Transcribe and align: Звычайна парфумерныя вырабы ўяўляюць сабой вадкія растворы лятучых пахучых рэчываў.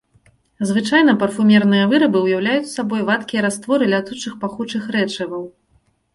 Звычайна 0.69 1.11
парфумерныя 1.23 1.83
вырабы 1.91 2.19
ўяўляюць 2.23 2.73
сабой 2.77 3.01
вадкія 3.11 3.45
растворы 3.49 3.93
лятучых 3.93 4.33
пахучых 4.47 4.83
рэчываў. 4.99 5.47